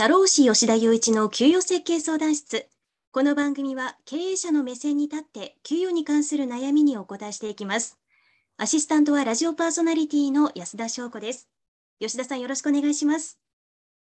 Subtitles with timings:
[0.00, 2.66] 社労士吉田雄一の給与設計相談室。
[3.12, 7.98] この番組は経営者の目線に立って給与に関する悩みにお答えしていきます。
[8.56, 11.50] アシスタントはラジオパーソナリティの安田翔子です。
[12.00, 13.38] 吉田さんよろしくお願いします。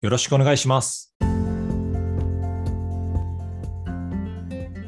[0.02, 1.16] よろしくお願いします。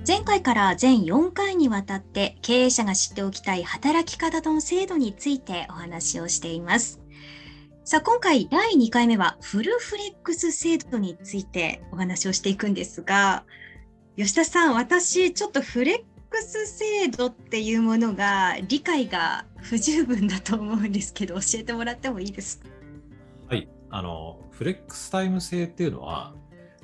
[0.06, 7.00] 前回から全4回にわたって経営者が知っておきたい働き方の制度についてお話をしています。
[7.90, 13.46] さあ、今回第2回目はフルフレックス制度についてお話をしていくんですが、
[14.16, 15.98] 吉田さん、私、ちょっとフレッ
[16.30, 22.68] クス制度っていうものが理解が不十分だと思うんですけど、教えてもらってもいいですか？
[23.48, 26.36] はい、あの、フレックスタイム制っていうのは、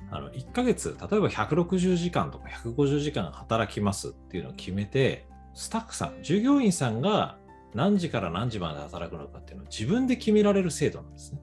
[0.10, 7.38] あの1ヶ月、例えば160時間とか150時間働きますっていうのを決めて、スタッフさん、従業員さんが
[7.76, 11.40] 何時から何時まで働くのかっていうのを自分で決められる制度なんですね。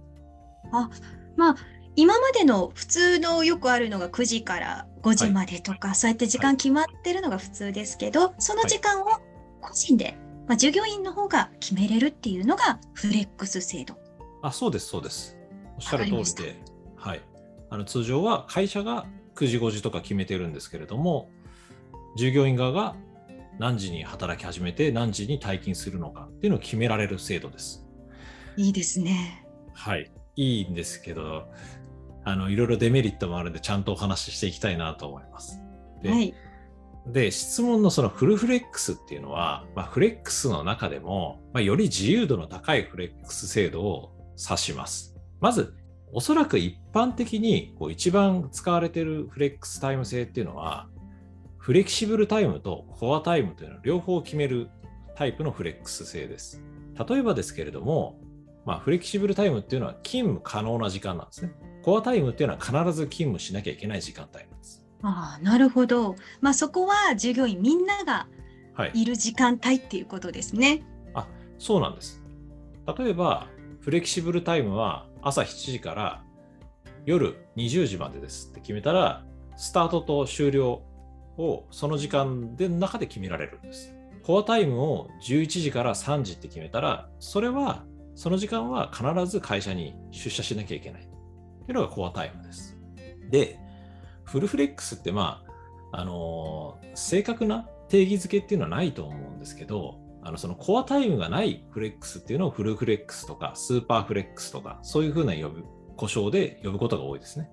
[0.72, 0.90] あ
[1.36, 1.56] まあ
[1.94, 9.04] 今までの普通のよくあるのが9時から5時までとか、はい、そうやって時間決まってるのが普通ですけど、はい、その時間を
[9.60, 10.16] 個人で、
[10.48, 13.94] まあ、従業員の方が決めれるっていうのがフレックス制度。
[14.40, 15.36] あそうですそうです。
[15.76, 16.56] おっしゃる通りで、
[16.96, 17.20] はい、
[17.68, 21.28] あの通常は会社が9時5時とか決めてるんですけれども
[22.16, 22.94] 従業員側が
[23.58, 27.86] 何時に働き始めて何時に退勤するのかっていうのを決められる制度です。
[28.56, 29.46] いいですね。
[29.72, 31.48] はい、いいんですけど、
[32.24, 35.60] あのいろいろデメリットもあるんで、ちゃんとお話ししていきたいなと思います。
[36.02, 36.34] で、はい、
[37.06, 45.16] で質問のそのフルフレックスっていうのは、まあ、フレックスの中でも、まあ、より自由度の高いフレックス制度を指します。
[45.40, 45.74] まず、
[46.12, 50.88] おそらく一般的にこう一番使われているフレックスタイム制っていうのは、
[51.62, 54.68] フレキシブルタイムとコアタイムというのを両方決める
[55.14, 56.60] タイプのフレックス制です。
[57.08, 58.18] 例えばですけれども、
[58.66, 61.52] まあ、フレキシブルタイムっていうのは勤務可能な時間なんですね。
[61.84, 64.84] コアタイムっていうのは必ず勤務しなきゃいけない時間帯なんです。
[65.02, 66.16] ああ、なるほど。
[66.40, 68.26] まあ、そこは従業員みんなが
[68.92, 70.82] いる時間帯っていうことですね。
[71.14, 71.28] はい、あ
[71.60, 72.20] そうなんです。
[72.98, 73.46] 例えば、
[73.78, 76.24] フレキシブルタイムは朝7時から
[77.06, 79.24] 夜20時までですって決めたら、
[79.56, 80.82] スタートと終了
[81.38, 83.94] をその時間で中で決められるんです。
[84.22, 87.84] コアタイムを11時から3時って決めたら、それは、
[88.14, 91.02] その時間は必ず会社に出社しなきゃいけない。
[91.02, 92.78] っていうのがコアタイムです。
[93.30, 93.58] で、
[94.24, 95.42] フルフレックスってま
[95.92, 105.64] あ、あのー、正確な定義づけっていうのはないと思うんですけど、あのそのコアタイムがないフレックスっていうのをフルフレックスとかスーパーフレックスとかそういうふうな呼ぶ
[105.96, 107.50] 故障で呼ぶことが多いですね。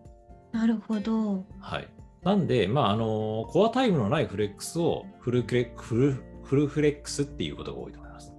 [0.52, 1.46] なるほど。
[1.60, 1.88] はい。
[2.24, 8.34] なんで、まあ、あの、コアタイムのないフレックスをフルクレフルフルフレックスっていうことが多いと思います。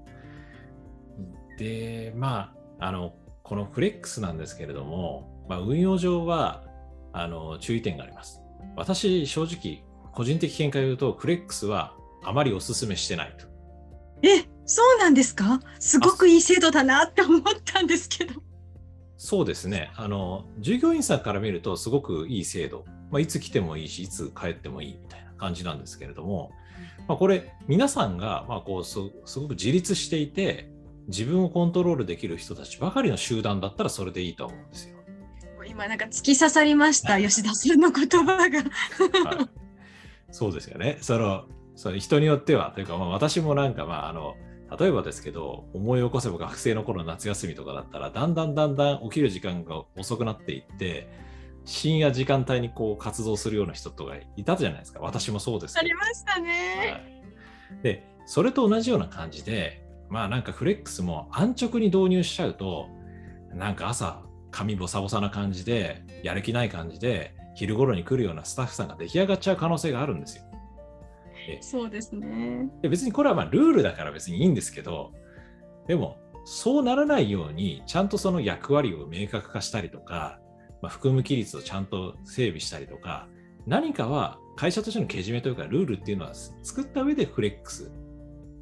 [1.58, 6.64] で、まあ、あの、このフレックスなんですけれども、まあ、運用上は、
[7.12, 8.42] あの、注意点があります。
[8.76, 9.82] 私、正直、
[10.12, 13.46] 個人的見解を言うと、フレックスはあまりお勧めしてないと。
[14.22, 15.60] え、そうなんですか？
[15.78, 18.34] すごくいい制度だなって思ったんですけど。
[19.16, 19.90] そうですね。
[19.96, 22.84] あの、従業員さんから見るとすごくいい制度。
[23.10, 26.52] まあ、いつ来てもいいし、いつ帰ってもいいみたいな感じなんですけれども、
[27.08, 30.70] まあ、これ、皆さんが、まあ、こうす、すごく自立していて、
[31.08, 34.96] 自分をコントロールできる人たちばかりの集団だったらそれでいいと思うんですよ。
[35.66, 38.58] 今なんか突き刺さりました、吉田さんの言葉が
[39.30, 39.48] はい。
[40.30, 40.98] そうですよね。
[41.00, 41.44] その、
[41.74, 44.36] その人によっては、というか、まあ、私もなんか、まあ、あの、
[44.78, 51.08] 例えばですけど、思い起こせば学生の頃の夏休みとかだったら、だんだんだんだん起きる時間が遅くなっていって、
[51.64, 55.00] 深夜時間帯にこう活動するような人とかいたじゃないですか。
[55.00, 57.02] 私もそうですありましたね、
[57.70, 57.82] はい。
[57.82, 62.88] で、それと同じような感じで、まあなんかフレックスも安直に導入しちゃうと、
[63.54, 70.44] なんか朝、髪ボサボサな感じで、やる気ない感じで、昼頃に来るようなスタッフさんが出来上がっちゃう可能性があるんですよ。
[71.60, 72.68] そうですね。
[72.82, 75.12] で別にこれはまあルールだから別にいいんですけど、
[75.86, 80.39] でもそうならないようにちゃんとその役割を明確化したりとか、
[80.82, 83.28] まあ、含む規律をちゃんと整備したりとか、
[83.66, 87.90] 何かは会社としてのけじめというかルールっていうのは作った上でフレックス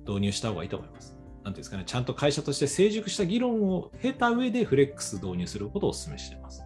[0.07, 1.17] 導入した方がいいと思います。
[1.45, 6.63] なんていうんですかね、ちゃんと会社として成熟した議論を経た上でフレックス導入することをお勧めしています。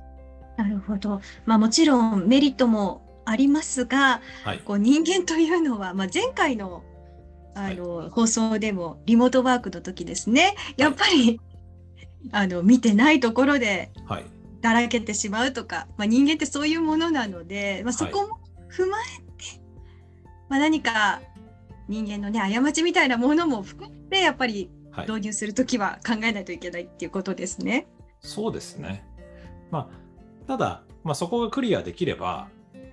[0.56, 1.20] なるほど。
[1.46, 6.82] まあもちろんメリットもありますが、はい、こう人間というのは、まあ、前回の
[7.54, 11.40] あの、はい、放送でもリモートワークの時ですねやっぱり、はい、
[12.32, 13.90] あの見てないところで
[14.62, 18.38] だらけてしまうとか、まあ、人間ってそういうものなので、まあ、そこも
[18.70, 19.60] 踏まえて、
[20.48, 21.20] まあ、何か
[21.88, 24.70] 人間のね過ちみたいなものも含めてやっぱり
[25.06, 27.86] 導入する時は考えないといけないっていうことですね。
[28.20, 29.04] そうですね、
[29.70, 32.48] まあ、ただまあ、そこがクリアできれば、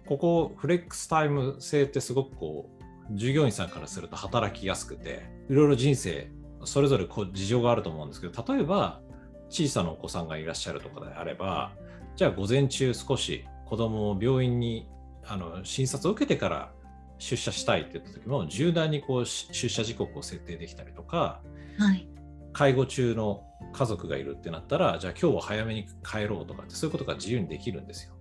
[0.08, 2.70] ここフレックスタイム制ってすごくこ
[3.12, 6.32] う、従業員さんからすると働きやすくて、いろいろ人生、
[6.64, 9.02] それぞれこう事情があると思うんですけど、例えば、
[9.50, 11.72] 小さなお子さんがいらっしゃるとかであれば、
[12.16, 14.88] じゃあ午前中少し子供を病院に
[15.26, 16.72] あの診察を受けてから
[17.18, 21.42] 出社したいって言った時も柔軟にこう出社時刻を設定できたりとか、
[21.78, 22.08] はい、
[22.54, 23.44] 介護中の
[23.74, 28.14] 家族がいるってなったらじゃあ今日は早めに帰ろうとかってそういうことが自由にできるんですよ。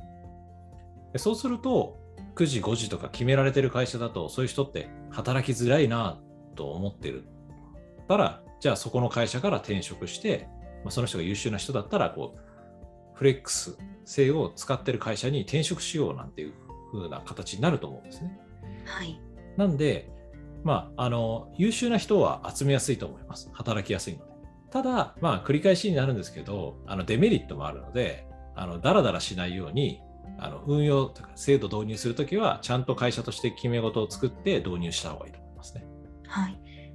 [1.13, 1.97] でそうすると
[2.35, 6.21] 9時5時とか決められてる会社だとそういう人って働きづらいな
[6.55, 7.25] と思ってる
[8.09, 10.49] たらじゃあそこの会社から転職して、
[10.85, 12.39] まあ、その人が優秀な人だったらこう
[13.15, 16.53] フレックス性を使ってる会社に転職しようなんていう
[16.93, 18.39] 風な形になると思うんですね。
[18.85, 19.21] はい、
[19.57, 20.11] なんで、
[20.65, 23.51] まあ、あの優秀な人は集めやすいと思います。
[23.53, 24.29] 働きやすいので。
[24.71, 30.01] ただ、まあ、繰り返しになるんですけど、あのデメリットもあるので、あのだらだらしないように、
[30.39, 35.87] あの運用とか制度導入するときは、ちゃんと会社として決め事を作って導入した方がいいと思いますね。
[36.27, 36.53] はい。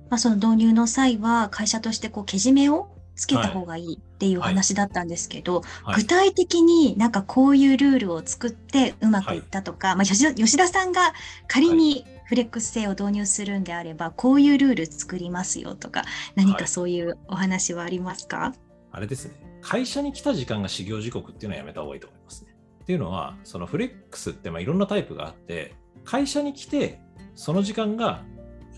[0.09, 5.63] まあ、その導入の際は、会社としてこうけじめをつけた方がいいっていう話だったんですけど、はい。
[5.83, 11.13] はい、具体的になんかこういうルールを作ってうまくいったとか、はい、まあ、吉田さんが
[11.47, 16.03] 仮にフレックス制を導入するんであれば、こういうルール作りますよとか、
[16.35, 18.53] 何かそういうお話はありますか、
[18.91, 22.55] あれですね、会社に来た時間が始業時刻っていうのはやめた方がいいと思いますね。
[22.83, 26.99] っていうのは、そのフレックスってまあいろんなタイプがあって、会社に来て、
[27.35, 28.23] その時間が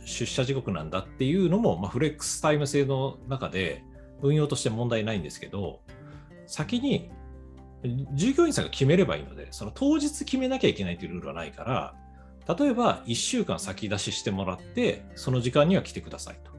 [0.06, 3.84] 出社時刻なんだっていうのも、まあ、フレックスタイム制の中で
[4.22, 5.82] 運用として問題ないんですけど、
[6.48, 7.12] 先に
[8.14, 16.52] 従業員さんが決めればいいので、その当日決めなきゃいけないというルールはないから、例えば1週間先出ししてもらって、その時間には来てくださいと。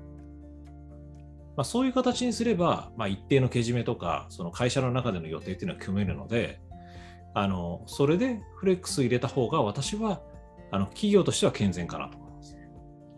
[1.56, 6.60] まあ、そういう形にすれば、まあ、一定のけじめとか、その会社の中での予定っていうのは組めるので、
[7.38, 10.22] あのそれでフレックス入れた方が私は
[10.70, 12.15] あの企業としては健全かなと。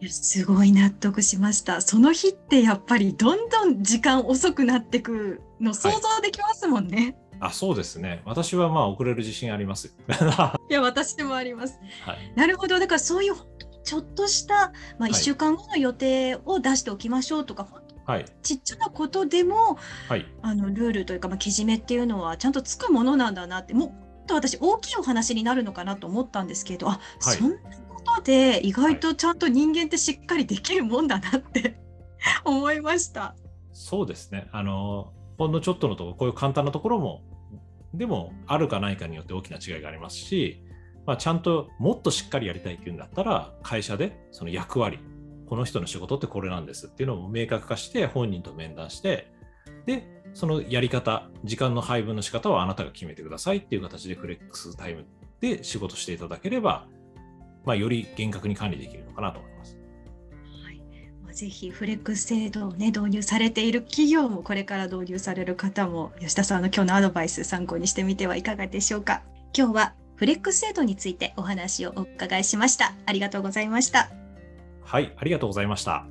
[0.06, 1.81] すごい納得しました。
[1.81, 7.17] その日ってやっぱりどんどん時間遅くなってくの想像できますもんね。
[7.41, 8.23] はい、あそうですね。
[8.25, 9.89] 私はまあ遅れる自信あります。
[10.71, 11.79] いや私でもあります。
[12.03, 12.79] はい、なるほど。
[12.79, 13.35] だからそういう
[13.83, 17.67] ちょっとした、まあ、1週間後の予定を出しておきましょうとか、
[18.06, 19.79] はい、ちっちゃなことでも、
[20.09, 23.87] はい、あのルールというか、まあ、けじめっていうのはちゃんとつくものなんだなっても
[24.23, 27.56] っと私大きいお話になるのかなと思ったんですけどあ、はい、そんな
[28.17, 31.79] ことで意外とちゃんと人間ってしっかりできるもんだなって
[32.45, 33.35] 思いました。
[33.73, 34.49] そうですね。
[34.53, 37.23] あのほんのちょっとのところこういう簡単なところも
[37.95, 40.63] でもあるかないかによって大きな違いがありますし、
[41.07, 44.99] まあ、ちゃんともっとしっかりやりたいっていうんだったら会社でその役割
[45.47, 49.33] この人の仕事ってこれなんですっていうのを明確化して本人と面談して
[49.87, 55.07] でそのやり方時間の配分の仕方はあなたが決めてくださいっていう形でフレックスタイム
[55.41, 56.87] で仕事していただければ、
[57.69, 59.76] まあ、より厳格に管理できるのかなと思います。
[61.32, 69.23] ぜひフレックス制度を、ね、導入されている企業もこれから導入される方も吉田さんの今日のアドバイス参考にしてみてはいかがでしょうか。
[69.56, 72.94] 今日はフレックス制度についてお話をお伺いしました。
[73.05, 74.11] ありがとうございました。
[74.82, 76.06] はいありがとうございました。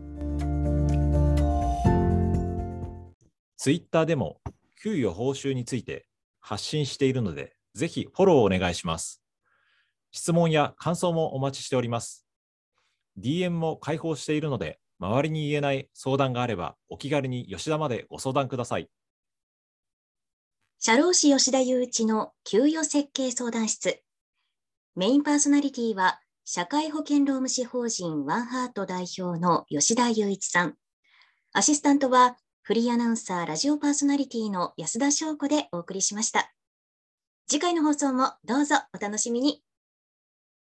[3.58, 4.38] ツイッターでも
[4.82, 6.06] 給与報酬について
[6.40, 9.22] 発信しているのでぜひフォローお願いします
[10.12, 12.26] 質問や感想もお待ちしております
[13.20, 18.90] DM も開放しているので周りに言えない相談があれば、お気軽に吉田までご相談ください。
[20.80, 24.02] 社労士吉田雄一の給与設計相談室。
[24.96, 30.76] メインパーソナリティは、社会保険労務士法人ワンハート代表の吉田雄一さん。
[31.54, 36.54] アシスタントは、フリーアナウンサーラジオパーソナリティの安田翔子でお送りしました。
[37.48, 39.67] 次回の放送もどうぞお楽しみに。